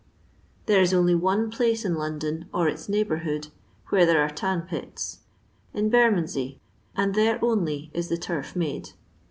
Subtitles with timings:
[0.65, 3.49] There is only one place in London or its neigh bourhood
[3.89, 5.19] where there are tan pits—
[5.75, 6.59] ^in Bermond sey—
[6.95, 8.93] and there only is the turf made.